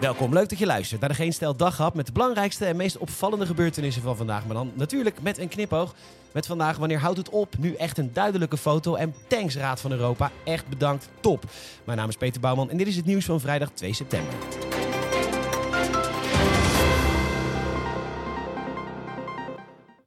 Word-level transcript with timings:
Welkom, 0.00 0.32
leuk 0.32 0.48
dat 0.48 0.58
je 0.58 0.66
luistert 0.66 1.00
naar 1.00 1.08
de 1.08 1.14
Geen 1.14 1.32
Stel 1.32 1.56
Daghap 1.56 1.94
met 1.94 2.06
de 2.06 2.12
belangrijkste 2.12 2.64
en 2.64 2.76
meest 2.76 2.98
opvallende 2.98 3.46
gebeurtenissen 3.46 4.02
van 4.02 4.16
vandaag. 4.16 4.46
Maar 4.46 4.54
dan 4.54 4.72
natuurlijk 4.74 5.22
met 5.22 5.38
een 5.38 5.48
knipoog. 5.48 5.94
Met 6.32 6.46
vandaag, 6.46 6.76
wanneer 6.76 6.98
houdt 6.98 7.18
het 7.18 7.28
op? 7.28 7.58
Nu 7.58 7.74
echt 7.74 7.98
een 7.98 8.12
duidelijke 8.12 8.56
foto. 8.56 8.94
En 8.94 9.14
thanks 9.28 9.56
Raad 9.56 9.80
van 9.80 9.92
Europa, 9.92 10.30
echt 10.44 10.68
bedankt, 10.68 11.08
top. 11.20 11.44
Mijn 11.84 11.98
naam 11.98 12.08
is 12.08 12.16
Peter 12.16 12.40
Bouwman 12.40 12.70
en 12.70 12.76
dit 12.76 12.86
is 12.86 12.96
het 12.96 13.04
nieuws 13.04 13.24
van 13.24 13.40
vrijdag 13.40 13.70
2 13.70 13.92
september. 13.92 14.34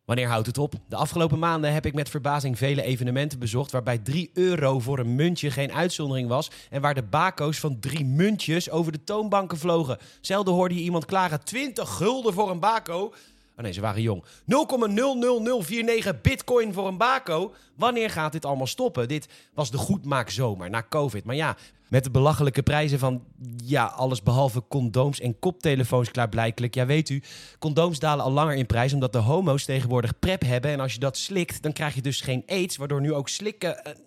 Wanneer 0.10 0.28
houdt 0.28 0.48
het 0.48 0.57
op? 0.57 0.73
De 0.88 0.96
afgelopen 0.96 1.39
maanden 1.39 1.73
heb 1.73 1.86
ik 1.86 1.94
met 1.94 2.09
verbazing 2.09 2.58
vele 2.58 2.82
evenementen 2.82 3.39
bezocht 3.39 3.71
waarbij 3.71 3.98
3 3.98 4.30
euro 4.34 4.80
voor 4.80 5.00
een 5.00 5.16
muntje 5.16 5.52
geen 5.52 5.73
uitzondering 5.73 6.28
was 6.28 6.52
en 6.70 6.82
waar 6.82 6.94
de 6.94 7.04
bako's 7.04 7.59
van 7.59 7.80
drie 7.80 8.05
muntjes 8.05 8.70
over 8.70 8.91
de 8.91 9.04
toonbanken 9.04 9.58
vlogen. 9.58 9.98
Zelden 10.22 10.53
hoorde 10.53 10.76
je 10.76 10.81
iemand 10.81 11.05
klagen 11.05 11.44
20 11.44 11.90
gulden 11.90 12.34
voor 12.34 12.50
een 12.50 12.59
bako. 12.59 13.14
Oh 13.59 13.66
nee, 13.66 13.73
ze 13.73 13.81
waren 13.81 14.02
jong. 14.02 14.23
0,00049 14.23 16.22
bitcoin 16.22 16.73
voor 16.73 16.88
een 16.88 16.98
bako. 16.98 17.54
Wanneer 17.76 18.09
gaat 18.09 18.31
dit 18.31 18.45
allemaal 18.45 18.67
stoppen? 18.67 19.08
Dit 19.08 19.27
was 19.54 19.72
de 19.72 19.77
goedmaakzomer 19.77 20.70
na 20.70 20.86
COVID. 20.90 21.23
Maar 21.23 21.36
ja, 21.36 21.58
met 21.88 22.03
de 22.03 22.12
belachelijke 22.12 22.64
prijzen 22.64 23.00
van 23.00 23.23
ja, 23.66 23.86
alles 23.86 24.23
behalve 24.23 24.64
condooms 24.67 25.20
en 25.20 25.40
koptelefoons 25.40 26.12
klaarblijkelijk. 26.12 26.73
Ja, 26.73 26.86
weet 26.86 27.09
u, 27.09 27.22
condooms 27.59 28.00
dalen 28.00 28.26
al 28.26 28.31
langer 28.31 28.55
in 28.55 28.66
prijs 28.66 28.94
omdat 28.94 29.14
de 29.14 29.17
homo's 29.17 29.66
tegenwoordig 29.66 30.20
prep 30.20 30.41
hebben. 30.41 30.72
En 30.72 30.80
als 30.80 30.94
je 30.94 31.00
dat 31.00 31.17
slikt, 31.17 31.62
dan 31.62 31.73
krijg 31.73 31.95
je 31.95 32.02
dus 32.02 32.22
geen 32.22 32.44
aids, 32.48 32.78
waardoor 32.78 33.02
nu 33.02 33.14
ook 33.14 33.30
slikken... 33.30 33.98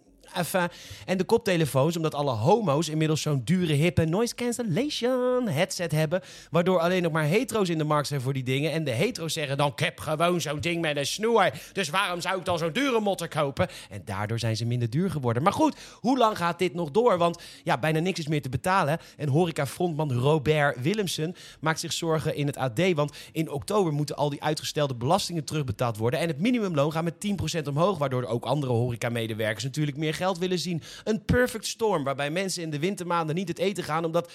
en 1.04 1.18
de 1.18 1.24
koptelefoons, 1.24 1.96
omdat 1.96 2.14
alle 2.14 2.30
homo's 2.30 2.88
inmiddels 2.88 3.22
zo'n 3.22 3.42
dure, 3.44 3.72
hippe 3.72 4.04
noise 4.04 4.34
cancellation 4.34 5.48
headset 5.48 5.92
hebben. 5.92 6.20
Waardoor 6.50 6.78
alleen 6.78 7.02
nog 7.02 7.12
maar 7.12 7.24
hetero's 7.24 7.68
in 7.68 7.78
de 7.78 7.84
markt 7.84 8.08
zijn 8.08 8.20
voor 8.20 8.32
die 8.32 8.42
dingen. 8.42 8.72
En 8.72 8.84
de 8.84 8.90
hetero's 8.90 9.32
zeggen 9.32 9.56
dan: 9.56 9.70
Ik 9.70 9.78
heb 9.78 10.00
gewoon 10.00 10.40
zo'n 10.40 10.60
ding 10.60 10.80
met 10.80 10.96
een 10.96 11.06
snoer. 11.06 11.50
Dus 11.72 11.88
waarom 11.88 12.20
zou 12.20 12.38
ik 12.38 12.44
dan 12.44 12.58
zo'n 12.58 12.72
dure 12.72 13.00
motter 13.00 13.28
kopen? 13.28 13.68
En 13.90 14.02
daardoor 14.04 14.38
zijn 14.38 14.56
ze 14.56 14.64
minder 14.64 14.90
duur 14.90 15.10
geworden. 15.10 15.42
Maar 15.42 15.52
goed, 15.52 15.76
hoe 16.00 16.18
lang 16.18 16.36
gaat 16.36 16.58
dit 16.58 16.74
nog 16.74 16.90
door? 16.90 17.18
Want 17.18 17.42
ja, 17.64 17.78
bijna 17.78 17.98
niks 17.98 18.18
is 18.18 18.26
meer 18.26 18.42
te 18.42 18.48
betalen. 18.48 18.98
En 19.16 19.28
horeca-frontman 19.28 20.12
Robert 20.12 20.82
Willemsen 20.82 21.34
maakt 21.60 21.80
zich 21.80 21.92
zorgen 21.92 22.34
in 22.34 22.46
het 22.46 22.56
AD. 22.56 22.92
Want 22.94 23.16
in 23.32 23.50
oktober 23.50 23.92
moeten 23.92 24.16
al 24.16 24.30
die 24.30 24.42
uitgestelde 24.42 24.94
belastingen 24.94 25.44
terugbetaald 25.44 25.96
worden. 25.96 26.20
En 26.20 26.28
het 26.28 26.40
minimumloon 26.40 26.92
gaat 26.92 27.04
met 27.04 27.14
10% 27.60 27.68
omhoog. 27.68 27.98
Waardoor 27.98 28.24
ook 28.24 28.44
andere 28.44 28.72
horeca-medewerkers 28.72 29.64
natuurlijk 29.64 29.96
meer 29.96 30.14
geld 30.22 30.38
willen 30.38 30.58
zien. 30.58 30.82
Een 31.04 31.24
perfect 31.24 31.66
storm 31.66 32.04
waarbij 32.04 32.30
mensen 32.30 32.62
in 32.62 32.70
de 32.70 32.78
wintermaanden 32.78 33.34
niet 33.34 33.48
het 33.48 33.58
eten 33.58 33.84
gaan 33.84 34.04
omdat 34.04 34.32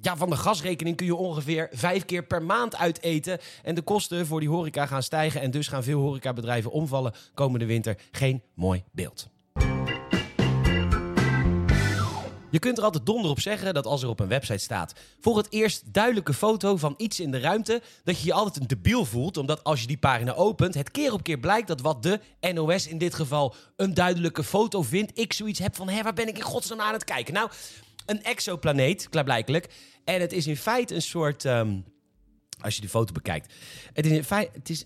ja, 0.00 0.16
van 0.16 0.30
de 0.30 0.36
gasrekening 0.36 0.96
kun 0.96 1.06
je 1.06 1.14
ongeveer 1.14 1.68
vijf 1.72 2.04
keer 2.04 2.24
per 2.24 2.42
maand 2.42 2.76
uiteten. 2.76 3.38
En 3.62 3.74
de 3.74 3.82
kosten 3.82 4.26
voor 4.26 4.40
die 4.40 4.48
horeca 4.48 4.86
gaan 4.86 5.02
stijgen. 5.02 5.40
En 5.40 5.50
dus 5.50 5.68
gaan 5.68 5.82
veel 5.82 6.00
horecabedrijven 6.00 6.70
omvallen 6.70 7.14
komende 7.34 7.66
winter. 7.66 7.98
Geen 8.10 8.42
mooi 8.54 8.84
beeld. 8.92 9.28
Je 12.50 12.58
kunt 12.58 12.78
er 12.78 12.84
altijd 12.84 13.06
donder 13.06 13.30
op 13.30 13.40
zeggen 13.40 13.74
dat 13.74 13.86
als 13.86 14.02
er 14.02 14.08
op 14.08 14.20
een 14.20 14.28
website 14.28 14.58
staat... 14.58 14.92
voor 15.20 15.36
het 15.36 15.52
eerst 15.52 15.92
duidelijke 15.92 16.34
foto 16.34 16.76
van 16.76 16.94
iets 16.96 17.20
in 17.20 17.30
de 17.30 17.40
ruimte... 17.40 17.82
dat 18.04 18.20
je 18.20 18.26
je 18.26 18.32
altijd 18.32 18.56
een 18.56 18.66
debiel 18.66 19.04
voelt. 19.04 19.36
Omdat 19.36 19.64
als 19.64 19.80
je 19.80 19.86
die 19.86 19.98
pagina 19.98 20.34
opent, 20.34 20.74
het 20.74 20.90
keer 20.90 21.12
op 21.12 21.22
keer 21.22 21.38
blijkt... 21.38 21.68
dat 21.68 21.80
wat 21.80 22.02
de 22.02 22.20
NOS 22.52 22.86
in 22.86 22.98
dit 22.98 23.14
geval 23.14 23.54
een 23.76 23.94
duidelijke 23.94 24.44
foto 24.44 24.82
vindt... 24.82 25.18
ik 25.18 25.32
zoiets 25.32 25.58
heb 25.58 25.76
van, 25.76 25.88
hé, 25.88 26.02
waar 26.02 26.14
ben 26.14 26.28
ik 26.28 26.36
in 26.36 26.42
godsnaam 26.42 26.80
aan 26.80 26.92
het 26.92 27.04
kijken? 27.04 27.34
Nou, 27.34 27.50
een 28.06 28.22
exoplaneet, 28.22 29.08
klaarblijkelijk. 29.08 29.68
En 30.04 30.20
het 30.20 30.32
is 30.32 30.46
in 30.46 30.56
feite 30.56 30.94
een 30.94 31.02
soort... 31.02 31.44
ehm, 31.44 31.80
als 32.60 32.74
je 32.74 32.80
de 32.80 32.88
foto 32.88 33.12
bekijkt. 33.12 33.54
Het 33.92 34.06
is 34.06 34.12
in 34.12 34.24
feite... 34.24 34.58
Het 34.58 34.70
is, 34.70 34.84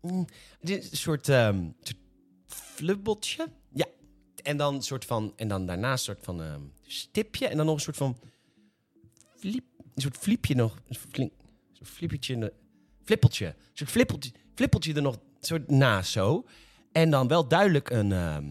mm, 0.00 0.26
het 0.60 0.70
is 0.70 0.90
een 0.90 0.96
soort, 0.96 1.28
ehm 1.28 1.68
soort 1.82 2.02
flubbeltje. 2.46 3.46
Ja. 3.72 3.86
En 4.44 4.56
dan 4.56 4.82
soort 4.82 5.04
van... 5.04 5.32
En 5.36 5.48
dan 5.48 5.66
daarnaast 5.66 6.08
een 6.08 6.14
soort 6.14 6.24
van 6.24 6.42
ehm, 6.42 6.60
stipje. 6.86 7.46
En 7.46 7.56
dan 7.56 7.66
nog 7.66 7.74
een 7.74 7.80
soort 7.80 7.96
van... 7.96 8.16
Een 9.40 10.02
soort 10.02 10.16
flipje 10.16 10.54
nog. 10.54 10.78
Een 10.88 10.96
flink, 11.10 11.32
een 12.28 12.38
ne- 12.38 12.52
Flippeltje. 13.04 13.46
Een 13.46 13.54
soort 13.72 13.90
flippeltje, 13.90 14.32
flippeltje 14.54 14.94
er 14.94 15.02
nog 15.02 15.18
soort 15.40 15.70
naast 15.70 16.10
zo. 16.10 16.44
En 16.92 17.10
dan 17.10 17.28
wel 17.28 17.48
duidelijk 17.48 17.90
een, 17.90 18.12
ehm, 18.12 18.44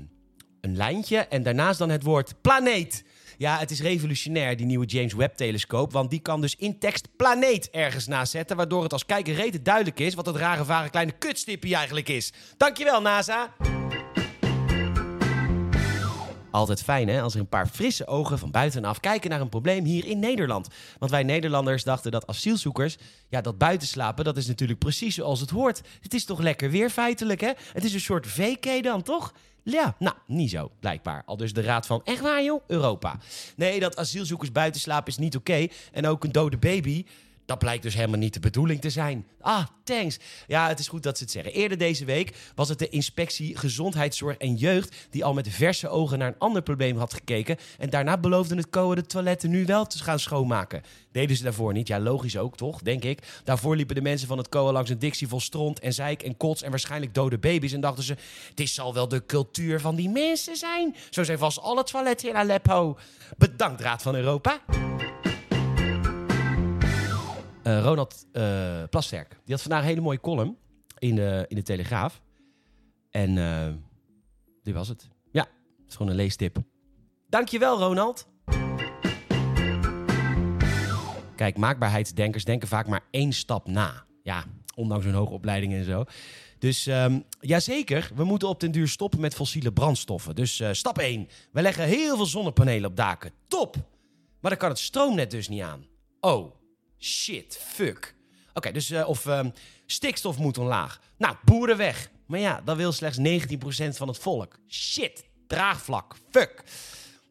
een 0.62 0.76
lijntje. 0.76 1.18
En 1.18 1.44
daarnaast 1.44 1.80
dan 1.80 1.90
het 1.90 2.03
woord 2.03 2.42
planeet. 2.42 3.03
Ja, 3.38 3.59
het 3.59 3.72
is 3.72 3.82
revolutionair, 3.82 4.58
die 4.58 4.66
nieuwe 4.66 4.86
James 4.86 5.14
Webb-telescoop. 5.14 5.92
Want 5.92 6.09
die 6.09 6.20
kan 6.20 6.42
dus 6.42 6.56
in 6.56 6.80
tekst 6.80 7.16
planeet 7.16 7.70
ergens 7.70 8.08
naast 8.08 8.32
zetten. 8.32 8.58
Waardoor 8.58 8.84
het 8.84 8.94
als 8.94 9.06
kijker 9.06 9.34
rete 9.34 9.62
duidelijk 9.62 10.00
is 10.00 10.14
wat 10.14 10.26
dat 10.26 10.36
rare, 10.36 10.66
vage 10.66 10.90
kleine 10.90 11.12
kutstipje 11.12 11.76
eigenlijk 11.76 12.09
is. 12.09 12.34
Dankjewel, 12.58 13.02
NASA. 13.02 13.53
Altijd 16.53 16.84
fijn 16.84 17.08
hè, 17.08 17.22
als 17.22 17.34
er 17.34 17.40
een 17.40 17.47
paar 17.47 17.68
frisse 17.68 18.08
ogen 18.08 18.40
van 18.40 18.52
buitenaf 18.52 19.00
kijken 19.00 19.30
naar 19.30 19.41
een 19.41 19.50
probleem 19.50 19.86
hier 19.86 20.06
in 20.06 20.19
Nederland. 20.19 20.68
Want 21.00 21.12
wij 21.12 21.24
Nederlanders 21.24 21.84
dachten 21.84 22.12
dat 22.12 22.28
asielzoekers, 22.28 22.97
ja 23.30 23.41
dat 23.41 23.58
buitenslapen, 23.58 24.25
dat 24.25 24.38
is 24.38 24.47
natuurlijk 24.47 24.80
precies 24.80 25.16
zoals 25.16 25.40
het 25.40 25.50
hoort. 25.50 25.81
Het 26.02 26.14
is 26.14 26.25
toch 26.25 26.40
lekker 26.40 26.69
weer 26.69 26.90
feitelijk 26.90 27.41
hè? 27.41 27.52
Het 27.74 27.84
is 27.84 27.94
een 27.94 28.00
soort 28.00 28.28
VK 28.28 28.84
dan 28.84 29.02
toch? 29.02 29.34
Ja, 29.64 29.96
nou, 30.00 30.16
niet 30.28 30.50
zo, 30.50 30.72
blijkbaar. 30.80 31.24
Al 31.25 31.38
dus 31.38 31.53
de 31.53 31.62
raad 31.62 31.86
van, 31.86 32.02
echt 32.03 32.22
waar 32.22 32.44
joh, 32.44 32.62
Europa. 32.68 33.18
Nee, 33.56 33.80
dat 33.80 33.97
asielzoekers 33.97 34.52
buitenslapen 34.52 35.12
is 35.12 35.18
niet 35.18 35.35
oké. 35.35 35.68
En 35.91 36.08
ook 36.08 36.24
een 36.24 36.31
dode 36.31 36.58
baby, 36.58 37.06
dat 37.46 37.59
blijkt 37.59 37.84
dus 37.84 37.94
helemaal 37.94 38.20
niet 38.20 38.34
de 38.34 38.40
bedoeling 38.40 38.81
te 38.81 38.90
zijn. 38.90 39.28
Ah, 39.42 39.66
thanks. 39.84 40.20
Ja, 40.48 40.68
het 40.68 40.80
is 40.80 40.88
goed 40.88 41.04
dat 41.04 41.18
ze 41.18 41.24
het 41.24 41.31
zeggen. 41.31 41.54
Eerder 41.54 41.78
deze 41.78 42.06
week 42.06 42.36
was 42.56 42.70
het 42.70 42.80
de 42.80 42.90
inspectie 42.90 43.58
Gezondheidszorg 43.58 44.38
en 44.38 44.56
Jeugd... 44.56 45.08
die 45.09 45.26
al 45.26 45.34
met 45.34 45.50
verse 45.50 45.90
ogen 45.90 46.18
naar 46.18 46.28
een 46.28 46.40
ander 46.40 46.62
probleem 46.62 46.98
had 46.98 47.14
gekeken... 47.14 47.58
en 47.78 47.90
daarna 47.90 48.18
beloofde 48.18 48.56
het 48.56 48.70
COA 48.70 48.96
de 48.96 49.06
toiletten 49.06 49.50
nu 49.50 49.66
wel 49.66 49.86
te 49.86 50.03
gaan 50.03 50.20
schoonmaken. 50.20 50.82
Deden 51.12 51.38
ze 51.38 51.44
daarvoor 51.44 51.74
niet? 51.74 51.88
Ja, 51.88 52.00
logisch 52.00 52.38
ook, 52.38 52.58
toch? 52.58 52.82
Denk 52.82 53.03
ik. 53.03 53.20
Daarvoor 53.44 53.76
liepen 53.76 53.96
de 53.96 54.02
mensen 54.02 54.28
van 54.28 54.38
het 54.38 54.50
COA 54.50 54.72
langs 54.72 54.90
een 54.90 55.00
dictie 55.00 55.28
vol 55.28 55.40
stront 55.40 55.80
en 55.80 55.94
zeik 55.94 56.24
en 56.24 56.38
kots... 56.38 56.62
en 56.62 56.70
waarschijnlijk 56.70 57.14
dode 57.14 57.38
baby's 57.38 57.74
en 57.74 57.82
dachten 57.82 58.03
ze... 58.03 58.16
dit 58.53 58.70
zal 58.70 58.94
wel 58.94 59.08
de 59.08 59.26
cultuur 59.26 59.80
van 59.80 59.96
die 59.96 60.09
mensen 60.09 60.56
zijn. 60.56 60.96
Zo 61.09 61.24
zijn 61.24 61.38
vast 61.38 61.59
alle 61.59 61.84
toiletten 61.84 62.30
in 62.30 62.36
Aleppo. 62.36 62.98
Bedankt, 63.38 63.82
Raad 63.82 64.02
van 64.02 64.16
Europa. 64.16 64.62
Eh, 67.73 67.84
Ronald 67.84 68.25
eh, 68.31 68.84
Plasterk. 68.89 69.29
Die 69.29 69.53
had 69.53 69.61
vandaag 69.61 69.81
een 69.81 69.88
hele 69.88 70.01
mooie 70.01 70.19
column 70.19 70.57
in 71.00 71.16
de, 71.16 71.45
in 71.47 71.56
de 71.56 71.61
Telegraaf. 71.61 72.22
En 73.11 73.38
eh 73.38 73.73
dit 74.63 74.73
was 74.73 74.88
het. 74.88 75.09
Ja, 75.31 75.41
het 75.41 75.88
is 75.89 75.95
gewoon 75.95 76.11
een 76.11 76.17
leestip. 76.17 76.57
Dankjewel, 77.29 77.79
Ronald. 77.79 78.28
Kijk, 81.35 81.57
maakbaarheidsdenkers 81.57 82.45
denken 82.45 82.67
vaak 82.67 82.88
maar 82.88 83.06
één 83.11 83.34
stap 83.34 83.67
na. 83.67 84.05
Ja, 84.23 84.44
ondanks 84.75 85.05
hun 85.05 85.13
hoge 85.13 85.34
opleiding 85.34 85.73
en 85.73 85.84
zo. 85.84 86.03
Dus 86.59 86.88
ehm 86.88 87.19
jazeker, 87.40 88.11
we 88.16 88.23
moeten 88.23 88.47
op 88.47 88.59
den 88.59 88.72
duur 88.72 88.88
stoppen 88.88 89.19
met 89.19 89.35
fossiele 89.35 89.72
brandstoffen. 89.72 90.35
Dus 90.35 90.63
stap 90.72 90.97
1. 90.97 91.28
We 91.51 91.61
leggen 91.61 91.85
heel 91.85 92.16
veel 92.16 92.25
zonnepanelen 92.25 92.90
op 92.90 92.95
daken. 92.95 93.31
Top! 93.47 93.75
Maar 94.40 94.51
dan 94.51 94.59
kan 94.59 94.69
het 94.69 94.79
stroomnet 94.79 95.31
dus 95.31 95.47
niet 95.47 95.61
aan. 95.61 95.85
Oh, 96.19 96.62
shit, 97.03 97.58
fuck. 97.62 98.16
Oké, 98.53 98.72
dus 98.72 98.90
eh, 98.90 99.08
of 99.08 99.25
ehm, 99.25 99.50
stikstof 99.86 100.38
moet 100.38 100.58
omlaag. 100.58 101.00
Nou, 101.18 101.36
boeren 101.44 101.78
weg. 101.78 102.09
Maar 102.25 102.40
ja, 102.40 102.62
dat 102.66 102.78
wil 102.78 102.91
slechts 102.91 103.18
19% 103.18 103.97
van 103.97 104.08
het 104.08 104.18
volk. 104.18 104.59
Shit, 104.68 105.24
draagvlak, 105.47 106.16
fuck. 106.31 106.64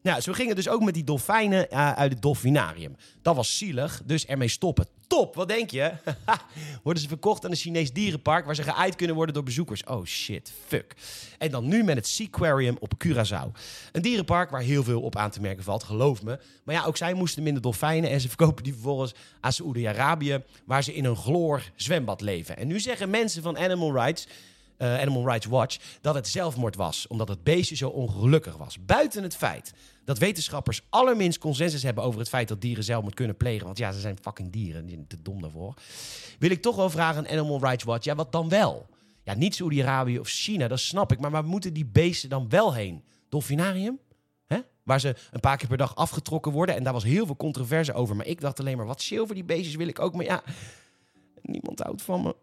Nou, 0.03 0.21
zo 0.21 0.33
ging 0.33 0.47
het 0.47 0.57
dus 0.57 0.69
ook 0.69 0.83
met 0.83 0.93
die 0.93 1.03
dolfijnen 1.03 1.71
eh, 1.71 1.91
uit 1.91 2.11
het 2.11 2.21
dolfinarium. 2.21 2.95
Dat 3.21 3.35
was 3.35 3.57
zielig, 3.57 4.01
dus 4.05 4.25
ermee 4.25 4.47
stoppen. 4.47 4.87
Top, 5.07 5.35
wat 5.35 5.47
denk 5.47 5.69
je? 5.69 5.91
worden 6.83 7.03
ze 7.03 7.09
verkocht 7.09 7.45
aan 7.45 7.51
een 7.51 7.57
Chinees 7.57 7.93
dierenpark 7.93 8.45
waar 8.45 8.55
ze 8.55 8.63
geëid 8.63 8.95
kunnen 8.95 9.15
worden 9.15 9.33
door 9.33 9.43
bezoekers. 9.43 9.83
Oh 9.83 10.05
shit, 10.05 10.53
fuck. 10.67 10.95
En 11.37 11.51
dan 11.51 11.67
nu 11.67 11.83
met 11.83 11.95
het 11.95 12.07
Seaquarium 12.07 12.77
op 12.79 12.93
Curaçao. 13.05 13.51
Een 13.91 14.01
dierenpark 14.01 14.49
waar 14.49 14.61
heel 14.61 14.83
veel 14.83 15.01
op 15.01 15.15
aan 15.15 15.29
te 15.29 15.41
merken 15.41 15.63
valt, 15.63 15.83
geloof 15.83 16.23
me. 16.23 16.39
Maar 16.63 16.75
ja, 16.75 16.83
ook 16.85 16.97
zij 16.97 17.13
moesten 17.13 17.43
minder 17.43 17.61
dolfijnen 17.61 18.09
en 18.09 18.21
ze 18.21 18.27
verkopen 18.27 18.63
die 18.63 18.73
vervolgens 18.73 19.13
aan 19.39 19.53
Saoedi-Arabië, 19.53 20.43
waar 20.65 20.83
ze 20.83 20.93
in 20.93 21.05
een 21.05 21.15
chloor 21.15 21.71
zwembad 21.75 22.21
leven. 22.21 22.57
En 22.57 22.67
nu 22.67 22.79
zeggen 22.79 23.09
mensen 23.09 23.43
van 23.43 23.57
Animal 23.57 23.93
Rights 23.93 24.27
eh, 24.77 24.99
Animal 24.99 25.25
Rights 25.25 25.45
Watch 25.45 25.77
dat 26.01 26.15
het 26.15 26.27
zelfmoord 26.27 26.75
was, 26.75 27.07
omdat 27.07 27.27
het 27.27 27.43
beestje 27.43 27.75
zo 27.75 27.89
ongelukkig 27.89 28.57
was. 28.57 28.85
Buiten 28.85 29.23
het 29.23 29.35
feit 29.35 29.73
dat 30.05 30.17
wetenschappers 30.17 30.81
allerminst 30.89 31.39
consensus 31.39 31.83
hebben 31.83 32.03
over 32.03 32.19
het 32.19 32.29
feit 32.29 32.47
dat 32.47 32.61
dieren 32.61 32.83
zelfmoord 32.83 33.15
kunnen 33.15 33.37
plegen, 33.37 33.65
want 33.65 33.77
ja, 33.77 33.91
ze 33.91 33.99
zijn 33.99 34.17
fucking 34.21 34.51
dieren, 34.51 34.85
die 34.85 35.07
te 35.07 35.21
dom 35.21 35.41
daarvoor, 35.41 35.73
wil 36.39 36.51
ik 36.51 36.61
toch 36.61 36.75
wel 36.75 36.89
vragen 36.89 37.17
aan 37.17 37.37
Animal 37.37 37.59
Rights 37.59 37.83
Watch, 37.83 38.05
ja, 38.05 38.15
wat 38.15 38.31
dan 38.31 38.49
wel? 38.49 38.89
Ja, 39.23 39.33
niet 39.33 39.55
Saoedi-Arabië 39.55 40.19
of 40.19 40.27
China, 40.27 40.67
dat 40.67 40.79
snap 40.79 41.11
ik, 41.11 41.19
maar 41.19 41.31
waar 41.31 41.45
moeten 41.45 41.73
die 41.73 41.85
beesten 41.85 42.29
dan 42.29 42.49
wel 42.49 42.73
heen? 42.73 43.03
Dolfinarium? 43.29 43.99
Hè? 44.45 44.59
Waar 44.83 44.99
ze 44.99 45.15
een 45.31 45.39
paar 45.39 45.57
keer 45.57 45.67
per 45.67 45.77
dag 45.77 45.95
afgetrokken 45.95 46.51
worden. 46.51 46.75
En 46.75 46.83
daar 46.83 46.93
was 46.93 47.03
heel 47.03 47.25
veel 47.25 47.35
controverse 47.35 47.93
over. 47.93 48.15
Maar 48.15 48.25
ik 48.25 48.41
dacht 48.41 48.59
alleen 48.59 48.77
maar, 48.77 48.85
wat 48.85 49.03
voor 49.03 49.33
die 49.33 49.43
beestjes 49.43 49.75
wil 49.75 49.87
ik 49.87 49.99
ook. 49.99 50.13
Maar 50.13 50.25
ja, 50.25 50.43
niemand 51.41 51.79
houdt 51.79 52.01
van 52.01 52.21
me. 52.21 52.35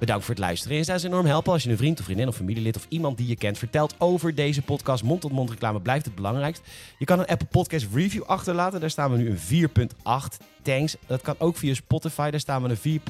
Bedankt 0.00 0.24
voor 0.24 0.34
het 0.34 0.44
luisteren. 0.44 0.78
En 0.78 0.84
zou 0.84 0.98
ze 0.98 1.06
enorm 1.06 1.26
helpen 1.26 1.52
als 1.52 1.62
je 1.62 1.70
een 1.70 1.76
vriend 1.76 1.98
of 1.98 2.04
vriendin 2.04 2.28
of 2.28 2.36
familielid 2.36 2.76
of 2.76 2.86
iemand 2.88 3.16
die 3.16 3.26
je 3.26 3.36
kent 3.36 3.58
vertelt 3.58 3.94
over 3.98 4.34
deze 4.34 4.62
podcast. 4.62 5.02
Mond-tot-mond 5.02 5.50
reclame 5.50 5.80
blijft 5.80 6.04
het 6.04 6.14
belangrijkst. 6.14 6.62
Je 6.98 7.04
kan 7.04 7.18
een 7.18 7.26
Apple 7.26 7.46
Podcast 7.46 7.86
review 7.92 8.22
achterlaten. 8.22 8.80
Daar 8.80 8.90
staan 8.90 9.10
we 9.10 9.16
nu 9.16 9.30
een 9.30 9.68
4.8. 9.68 10.46
Thanks. 10.62 10.96
Dat 11.06 11.20
kan 11.22 11.34
ook 11.38 11.56
via 11.56 11.74
Spotify. 11.74 12.30
Daar 12.30 12.40
staan 12.40 12.62
we 12.62 12.76
een 12.82 13.00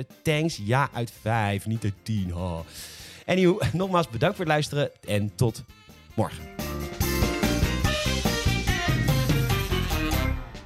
4.7. 0.00 0.06
Thanks. 0.22 0.60
Ja 0.64 0.88
uit 0.92 1.12
5, 1.20 1.66
niet 1.66 1.84
uit 1.84 1.94
10. 2.02 2.34
Oh. 2.34 2.58
Nogmaals 3.72 4.08
bedankt 4.08 4.36
voor 4.36 4.44
het 4.44 4.54
luisteren 4.54 4.90
en 5.06 5.34
tot 5.34 5.64
morgen. 6.14 6.57